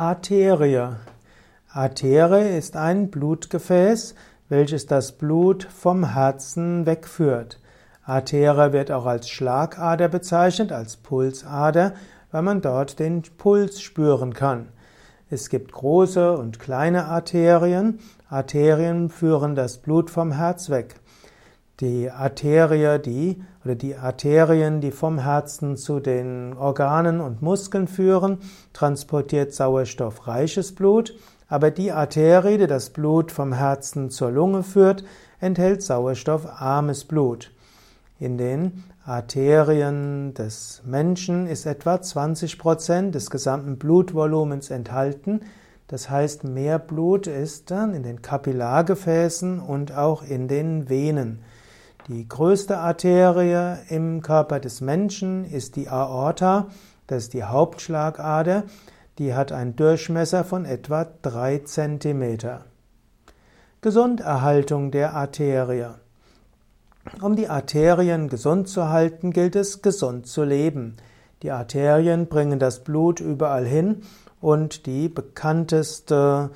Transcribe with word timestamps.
Arterie. 0.00 0.94
Arterie 1.72 2.56
ist 2.56 2.76
ein 2.76 3.10
Blutgefäß, 3.10 4.14
welches 4.48 4.86
das 4.86 5.10
Blut 5.10 5.64
vom 5.64 6.14
Herzen 6.14 6.86
wegführt. 6.86 7.58
Arterie 8.04 8.72
wird 8.72 8.92
auch 8.92 9.06
als 9.06 9.28
Schlagader 9.28 10.06
bezeichnet, 10.06 10.70
als 10.70 10.98
Pulsader, 10.98 11.94
weil 12.30 12.42
man 12.42 12.60
dort 12.60 13.00
den 13.00 13.22
Puls 13.22 13.80
spüren 13.80 14.34
kann. 14.34 14.68
Es 15.30 15.48
gibt 15.48 15.72
große 15.72 16.38
und 16.38 16.60
kleine 16.60 17.06
Arterien. 17.06 17.98
Arterien 18.30 19.10
führen 19.10 19.56
das 19.56 19.78
Blut 19.78 20.10
vom 20.10 20.30
Herz 20.30 20.70
weg. 20.70 20.94
Die 21.80 22.10
Arterie, 22.10 22.98
die 22.98 23.40
oder 23.64 23.76
die 23.76 23.94
Arterien, 23.94 24.80
die 24.80 24.90
vom 24.90 25.20
Herzen 25.20 25.76
zu 25.76 26.00
den 26.00 26.54
Organen 26.54 27.20
und 27.20 27.40
Muskeln 27.40 27.86
führen, 27.86 28.38
transportiert 28.72 29.54
sauerstoffreiches 29.54 30.74
Blut, 30.74 31.14
aber 31.48 31.70
die 31.70 31.92
Arterie, 31.92 32.58
die 32.58 32.66
das 32.66 32.90
Blut 32.90 33.30
vom 33.30 33.52
Herzen 33.52 34.10
zur 34.10 34.32
Lunge 34.32 34.64
führt, 34.64 35.04
enthält 35.38 35.84
sauerstoffarmes 35.84 37.04
Blut. 37.04 37.52
In 38.18 38.38
den 38.38 38.82
Arterien 39.04 40.34
des 40.34 40.82
Menschen 40.84 41.46
ist 41.46 41.64
etwa 41.64 42.02
20 42.02 42.58
Prozent 42.58 43.14
des 43.14 43.30
gesamten 43.30 43.78
Blutvolumens 43.78 44.70
enthalten. 44.70 45.42
Das 45.86 46.10
heißt, 46.10 46.42
mehr 46.42 46.80
Blut 46.80 47.28
ist 47.28 47.70
dann 47.70 47.94
in 47.94 48.02
den 48.02 48.20
Kapillargefäßen 48.20 49.60
und 49.60 49.92
auch 49.92 50.24
in 50.24 50.48
den 50.48 50.88
Venen. 50.88 51.44
Die 52.08 52.26
größte 52.26 52.78
Arterie 52.78 53.80
im 53.90 54.22
Körper 54.22 54.60
des 54.60 54.80
Menschen 54.80 55.44
ist 55.44 55.76
die 55.76 55.90
Aorta, 55.90 56.68
das 57.06 57.24
ist 57.24 57.34
die 57.34 57.44
Hauptschlagader, 57.44 58.64
die 59.18 59.34
hat 59.34 59.52
einen 59.52 59.76
Durchmesser 59.76 60.42
von 60.42 60.64
etwa 60.64 61.06
3 61.20 61.58
cm. 61.66 62.38
Gesunderhaltung 63.82 64.90
der 64.90 65.12
Arterie. 65.12 65.96
Um 67.20 67.36
die 67.36 67.48
Arterien 67.48 68.30
gesund 68.30 68.68
zu 68.68 68.88
halten, 68.88 69.30
gilt 69.30 69.54
es, 69.54 69.82
gesund 69.82 70.26
zu 70.26 70.44
leben. 70.44 70.96
Die 71.42 71.50
Arterien 71.50 72.26
bringen 72.26 72.58
das 72.58 72.84
Blut 72.84 73.20
überall 73.20 73.66
hin 73.66 74.00
und 74.40 74.86
die 74.86 75.10
bekannteste 75.10 76.52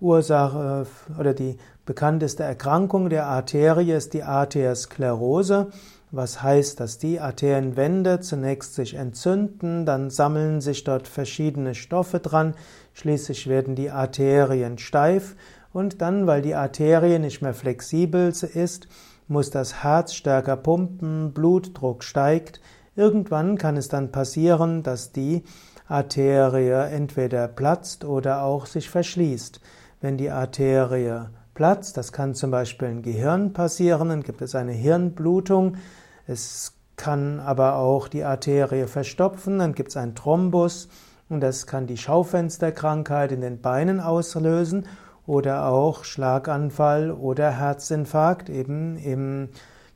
Ursache 0.00 0.86
oder 1.18 1.34
die 1.34 1.56
bekannteste 1.86 2.42
Erkrankung 2.42 3.10
der 3.10 3.26
Arterie 3.26 3.92
ist 3.92 4.14
die 4.14 4.22
Arteriosklerose, 4.22 5.70
was 6.10 6.42
heißt, 6.42 6.80
dass 6.80 6.98
die 6.98 7.20
Arterienwände 7.20 8.20
zunächst 8.20 8.74
sich 8.74 8.94
entzünden, 8.94 9.84
dann 9.84 10.10
sammeln 10.10 10.60
sich 10.60 10.84
dort 10.84 11.08
verschiedene 11.08 11.74
Stoffe 11.74 12.20
dran, 12.20 12.54
schließlich 12.92 13.48
werden 13.48 13.74
die 13.74 13.90
Arterien 13.90 14.78
steif 14.78 15.36
und 15.72 16.00
dann, 16.00 16.26
weil 16.26 16.42
die 16.42 16.54
Arterie 16.54 17.18
nicht 17.18 17.42
mehr 17.42 17.54
flexibel 17.54 18.28
ist, 18.28 18.88
muss 19.26 19.50
das 19.50 19.82
Herz 19.82 20.14
stärker 20.14 20.56
pumpen, 20.56 21.32
Blutdruck 21.32 22.04
steigt. 22.04 22.60
Irgendwann 22.94 23.58
kann 23.58 23.76
es 23.76 23.88
dann 23.88 24.12
passieren, 24.12 24.82
dass 24.82 25.12
die 25.12 25.42
Arterie 25.88 26.90
entweder 26.90 27.48
platzt 27.48 28.04
oder 28.04 28.42
auch 28.42 28.66
sich 28.66 28.88
verschließt. 28.88 29.60
Wenn 30.04 30.18
die 30.18 30.30
Arterie 30.30 31.30
platzt, 31.54 31.96
das 31.96 32.12
kann 32.12 32.34
zum 32.34 32.50
Beispiel 32.50 32.88
im 32.88 33.00
Gehirn 33.00 33.54
passieren, 33.54 34.10
dann 34.10 34.22
gibt 34.22 34.42
es 34.42 34.54
eine 34.54 34.72
Hirnblutung. 34.72 35.78
Es 36.26 36.74
kann 36.96 37.40
aber 37.40 37.76
auch 37.76 38.08
die 38.08 38.22
Arterie 38.22 38.86
verstopfen, 38.86 39.60
dann 39.60 39.74
gibt 39.74 39.88
es 39.88 39.96
einen 39.96 40.14
Thrombus 40.14 40.90
und 41.30 41.40
das 41.40 41.66
kann 41.66 41.86
die 41.86 41.96
Schaufensterkrankheit 41.96 43.32
in 43.32 43.40
den 43.40 43.62
Beinen 43.62 43.98
auslösen 43.98 44.84
oder 45.26 45.68
auch 45.68 46.04
Schlaganfall 46.04 47.10
oder 47.10 47.50
Herzinfarkt 47.52 48.50
eben 48.50 48.98
im 48.98 49.48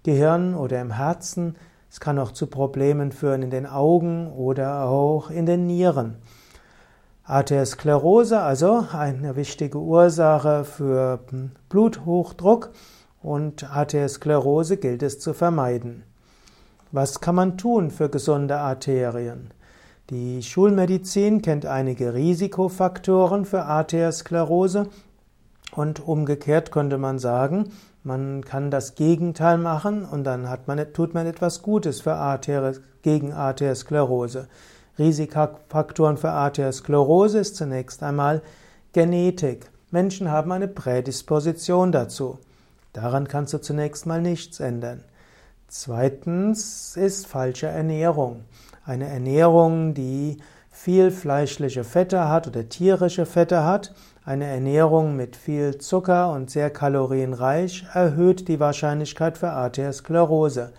Gehirn 0.04 0.54
oder 0.54 0.80
im 0.80 0.92
Herzen. 0.92 1.54
Es 1.90 2.00
kann 2.00 2.18
auch 2.18 2.32
zu 2.32 2.46
Problemen 2.46 3.12
führen 3.12 3.42
in 3.42 3.50
den 3.50 3.66
Augen 3.66 4.32
oder 4.32 4.84
auch 4.84 5.28
in 5.28 5.44
den 5.44 5.66
Nieren. 5.66 6.16
Arteriosklerose, 7.28 8.40
also 8.40 8.86
eine 8.90 9.36
wichtige 9.36 9.76
Ursache 9.76 10.64
für 10.64 11.20
Bluthochdruck 11.68 12.70
und 13.22 13.70
Arteriosklerose 13.70 14.78
gilt 14.78 15.02
es 15.02 15.20
zu 15.20 15.34
vermeiden. 15.34 16.04
Was 16.90 17.20
kann 17.20 17.34
man 17.34 17.58
tun 17.58 17.90
für 17.90 18.08
gesunde 18.08 18.56
Arterien? 18.56 19.50
Die 20.08 20.42
Schulmedizin 20.42 21.42
kennt 21.42 21.66
einige 21.66 22.14
Risikofaktoren 22.14 23.44
für 23.44 23.64
Arteriosklerose 23.64 24.88
und 25.76 26.00
umgekehrt 26.00 26.72
könnte 26.72 26.96
man 26.96 27.18
sagen, 27.18 27.72
man 28.04 28.42
kann 28.42 28.70
das 28.70 28.94
Gegenteil 28.94 29.58
machen 29.58 30.06
und 30.06 30.24
dann 30.24 30.48
man, 30.64 30.92
tut 30.94 31.12
man 31.12 31.26
etwas 31.26 31.60
Gutes 31.60 32.00
für 32.00 32.14
Arterie, 32.14 32.80
gegen 33.02 33.34
Arteriosklerose. 33.34 34.48
Risikofaktoren 34.98 36.16
für 36.16 36.30
Arteriosklerose 36.30 37.38
ist 37.38 37.56
zunächst 37.56 38.02
einmal 38.02 38.42
Genetik. 38.92 39.70
Menschen 39.90 40.30
haben 40.30 40.50
eine 40.52 40.68
Prädisposition 40.68 41.92
dazu. 41.92 42.38
Daran 42.92 43.28
kannst 43.28 43.52
du 43.54 43.58
zunächst 43.58 44.06
mal 44.06 44.20
nichts 44.20 44.60
ändern. 44.60 45.04
Zweitens 45.68 46.96
ist 46.96 47.26
falsche 47.26 47.66
Ernährung. 47.66 48.44
Eine 48.84 49.06
Ernährung, 49.08 49.94
die 49.94 50.38
viel 50.70 51.10
fleischliche 51.10 51.84
Fette 51.84 52.28
hat 52.28 52.46
oder 52.46 52.68
tierische 52.68 53.26
Fette 53.26 53.64
hat, 53.64 53.94
eine 54.24 54.46
Ernährung 54.46 55.16
mit 55.16 55.36
viel 55.36 55.78
Zucker 55.78 56.32
und 56.32 56.50
sehr 56.50 56.70
kalorienreich 56.70 57.86
erhöht 57.94 58.48
die 58.48 58.60
Wahrscheinlichkeit 58.60 59.38
für 59.38 59.50
Arteriosklerose. 59.50 60.72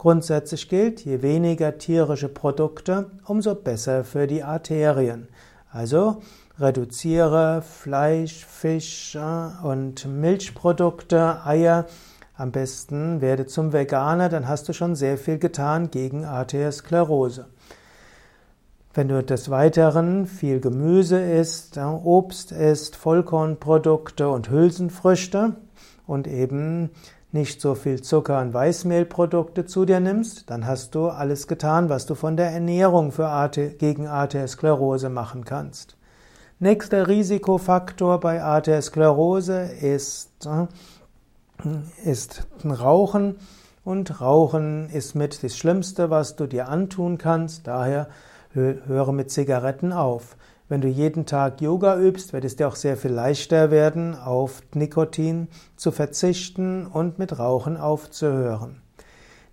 Grundsätzlich 0.00 0.70
gilt, 0.70 1.04
je 1.04 1.20
weniger 1.20 1.76
tierische 1.76 2.30
Produkte, 2.30 3.10
umso 3.26 3.54
besser 3.54 4.02
für 4.02 4.26
die 4.26 4.42
Arterien. 4.42 5.28
Also 5.70 6.22
reduziere 6.58 7.60
Fleisch, 7.60 8.46
Fisch 8.46 9.18
und 9.62 10.06
Milchprodukte, 10.06 11.44
Eier. 11.44 11.84
Am 12.34 12.50
besten 12.50 13.20
werde 13.20 13.44
zum 13.44 13.74
Veganer, 13.74 14.30
dann 14.30 14.48
hast 14.48 14.70
du 14.70 14.72
schon 14.72 14.94
sehr 14.94 15.18
viel 15.18 15.36
getan 15.36 15.90
gegen 15.90 16.24
Arteriosklerose. 16.24 17.48
Wenn 18.94 19.08
du 19.08 19.22
des 19.22 19.50
Weiteren 19.50 20.26
viel 20.26 20.60
Gemüse 20.60 21.20
isst, 21.20 21.76
Obst 21.76 22.52
isst, 22.52 22.96
Vollkornprodukte 22.96 24.30
und 24.30 24.48
Hülsenfrüchte 24.48 25.56
und 26.06 26.26
eben 26.26 26.88
nicht 27.32 27.60
so 27.60 27.74
viel 27.74 28.02
Zucker 28.02 28.40
und 28.40 28.52
Weißmehlprodukte 28.52 29.64
zu 29.64 29.84
dir 29.84 30.00
nimmst, 30.00 30.50
dann 30.50 30.66
hast 30.66 30.94
du 30.94 31.08
alles 31.08 31.46
getan, 31.46 31.88
was 31.88 32.06
du 32.06 32.14
von 32.14 32.36
der 32.36 32.50
Ernährung 32.50 33.12
für 33.12 33.28
Arte, 33.28 33.70
gegen 33.70 34.06
Arteriosklerose 34.06 35.08
machen 35.08 35.44
kannst. 35.44 35.96
Nächster 36.58 37.08
Risikofaktor 37.08 38.20
bei 38.20 38.42
Arteriosklerose 38.42 39.62
ist, 39.80 40.46
äh, 40.46 40.66
ist 42.04 42.46
Rauchen. 42.64 43.36
Und 43.82 44.20
Rauchen 44.20 44.90
ist 44.90 45.14
mit 45.14 45.42
das 45.42 45.56
Schlimmste, 45.56 46.10
was 46.10 46.36
du 46.36 46.46
dir 46.46 46.68
antun 46.68 47.16
kannst. 47.16 47.66
Daher 47.66 48.08
höre 48.54 49.12
mit 49.12 49.30
Zigaretten 49.30 49.92
auf. 49.92 50.36
Wenn 50.68 50.80
du 50.80 50.88
jeden 50.88 51.26
Tag 51.26 51.60
Yoga 51.60 51.98
übst, 51.98 52.32
wird 52.32 52.44
es 52.44 52.56
dir 52.56 52.68
auch 52.68 52.76
sehr 52.76 52.96
viel 52.96 53.10
leichter 53.10 53.70
werden, 53.70 54.14
auf 54.14 54.62
Nikotin 54.74 55.48
zu 55.76 55.90
verzichten 55.90 56.86
und 56.86 57.18
mit 57.18 57.38
Rauchen 57.38 57.76
aufzuhören. 57.76 58.80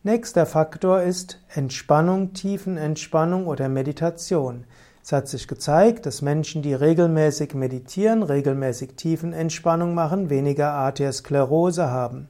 Nächster 0.04 0.46
Faktor 0.46 1.02
ist 1.02 1.40
Entspannung, 1.54 2.34
Tiefenentspannung 2.34 3.48
oder 3.48 3.68
Meditation. 3.68 4.66
Es 5.04 5.12
hat 5.12 5.28
sich 5.28 5.48
gezeigt, 5.48 6.06
dass 6.06 6.22
Menschen, 6.22 6.62
die 6.62 6.74
regelmäßig 6.74 7.54
meditieren, 7.54 8.24
regelmäßig 8.24 8.96
Tiefenentspannung 8.96 9.96
machen, 9.96 10.30
weniger 10.30 10.74
Arteriosklerose 10.74 11.90
haben. 11.90 12.28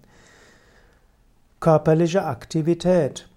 Körperliche 1.59 2.23
Aktivität. 2.23 3.27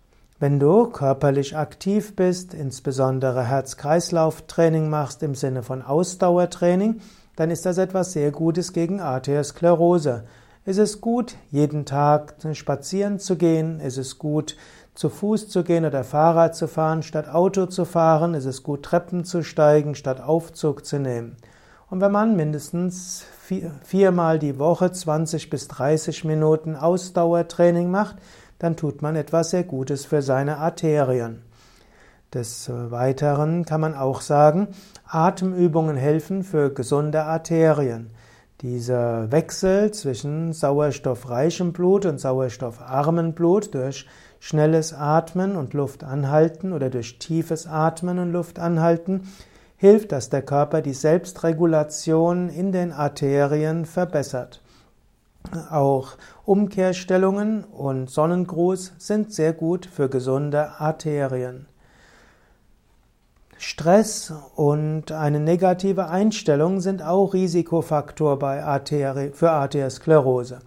Wenn 0.40 0.58
du 0.58 0.86
körperlich 0.86 1.54
aktiv 1.54 2.16
bist, 2.16 2.54
insbesondere 2.54 3.44
Herz-Kreislauf-Training 3.44 4.88
machst 4.88 5.22
im 5.22 5.34
Sinne 5.34 5.62
von 5.62 5.82
Ausdauertraining, 5.82 7.02
dann 7.36 7.50
ist 7.50 7.66
das 7.66 7.76
etwas 7.76 8.12
sehr 8.12 8.30
Gutes 8.30 8.72
gegen 8.72 9.00
Arteriosklerose. 9.00 10.24
Es 10.64 10.78
ist 10.78 11.02
gut, 11.02 11.36
jeden 11.50 11.84
Tag 11.84 12.36
spazieren 12.54 13.18
zu 13.18 13.36
gehen, 13.36 13.80
es 13.84 13.98
ist 13.98 14.18
gut, 14.18 14.56
zu 14.94 15.10
Fuß 15.10 15.50
zu 15.50 15.62
gehen 15.62 15.84
oder 15.84 16.04
Fahrrad 16.04 16.56
zu 16.56 16.68
fahren, 16.68 17.02
statt 17.02 17.28
Auto 17.28 17.66
zu 17.66 17.84
fahren, 17.84 18.32
es 18.32 18.46
ist 18.46 18.62
gut, 18.62 18.82
Treppen 18.82 19.26
zu 19.26 19.42
steigen, 19.42 19.94
statt 19.94 20.22
Aufzug 20.22 20.86
zu 20.86 20.98
nehmen. 20.98 21.36
Und 21.90 22.00
wenn 22.00 22.12
man 22.12 22.34
mindestens 22.34 23.26
vier, 23.42 23.72
viermal 23.82 24.38
die 24.38 24.58
Woche 24.58 24.90
20 24.90 25.50
bis 25.50 25.68
30 25.68 26.24
Minuten 26.24 26.76
Ausdauertraining 26.76 27.90
macht, 27.90 28.16
dann 28.60 28.76
tut 28.76 29.02
man 29.02 29.16
etwas 29.16 29.50
sehr 29.50 29.64
Gutes 29.64 30.04
für 30.04 30.22
seine 30.22 30.58
Arterien. 30.58 31.42
Des 32.32 32.70
Weiteren 32.70 33.64
kann 33.64 33.80
man 33.80 33.94
auch 33.94 34.20
sagen, 34.20 34.68
Atemübungen 35.04 35.96
helfen 35.96 36.44
für 36.44 36.72
gesunde 36.72 37.24
Arterien. 37.24 38.10
Dieser 38.60 39.32
Wechsel 39.32 39.90
zwischen 39.90 40.52
sauerstoffreichem 40.52 41.72
Blut 41.72 42.06
und 42.06 42.20
sauerstoffarmem 42.20 43.32
Blut 43.32 43.74
durch 43.74 44.06
schnelles 44.38 44.94
Atmen 44.94 45.56
und 45.56 45.74
Luft 45.74 46.04
anhalten 46.04 46.72
oder 46.72 46.88
durch 46.88 47.18
tiefes 47.18 47.66
Atmen 47.66 48.20
und 48.20 48.30
Luft 48.30 48.60
anhalten 48.60 49.22
hilft, 49.76 50.12
dass 50.12 50.28
der 50.28 50.42
Körper 50.42 50.82
die 50.82 50.92
Selbstregulation 50.92 52.50
in 52.50 52.70
den 52.70 52.92
Arterien 52.92 53.86
verbessert. 53.86 54.60
Auch 55.70 56.16
Umkehrstellungen 56.44 57.64
und 57.64 58.08
Sonnengruß 58.08 58.92
sind 58.98 59.32
sehr 59.32 59.52
gut 59.52 59.86
für 59.86 60.08
gesunde 60.08 60.80
Arterien. 60.80 61.66
Stress 63.58 64.32
und 64.54 65.12
eine 65.12 65.38
negative 65.38 66.08
Einstellung 66.08 66.80
sind 66.80 67.02
auch 67.02 67.34
Risikofaktor 67.34 68.38
bei 68.38 68.64
Arterie, 68.64 69.32
für 69.32 69.50
Arteriosklerose. 69.50 70.60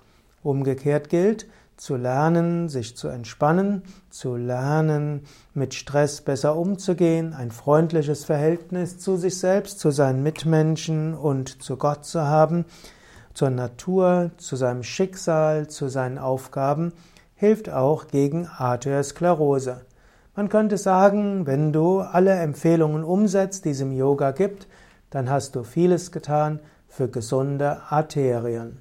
Umgekehrt 0.44 1.10
gilt, 1.10 1.48
zu 1.76 1.96
lernen, 1.96 2.70
sich 2.70 2.96
zu 2.96 3.08
entspannen, 3.08 3.82
zu 4.10 4.36
lernen, 4.36 5.22
mit 5.54 5.74
Stress 5.74 6.22
besser 6.22 6.56
umzugehen, 6.56 7.34
ein 7.34 7.52
freundliches 7.52 8.26
Verhältnis 8.26 9.00
zu 9.00 9.18
sich 9.18 9.40
selbst, 9.40 9.80
zu 9.80 9.90
seinen 9.90 10.22
Mitmenschen 10.22 11.16
und 11.16 11.64
zu 11.64 11.78
Gott 11.78 12.06
zu 12.06 12.22
haben, 12.22 12.66
zur 13.34 13.50
Natur, 13.50 14.32
zu 14.38 14.56
seinem 14.56 14.84
Schicksal, 14.84 15.68
zu 15.68 15.88
seinen 15.90 16.18
Aufgaben, 16.18 16.94
hilft 17.36 17.70
auch 17.70 18.08
gegen 18.08 18.48
Arteriosklerose. 18.48 19.82
Man 20.36 20.50
könnte 20.50 20.78
sagen, 20.78 21.46
wenn 21.46 21.74
du 21.74 22.00
alle 22.00 22.32
Empfehlungen 22.32 23.04
umsetzt, 23.04 23.66
die 23.66 23.72
es 23.72 23.82
im 23.82 23.92
Yoga 23.92 24.32
gibt, 24.32 24.68
dann 25.10 25.30
hast 25.30 25.56
du 25.56 25.64
vieles 25.64 26.12
getan 26.12 26.60
für 26.88 27.08
gesunde 27.08 27.82
Arterien. 27.90 28.80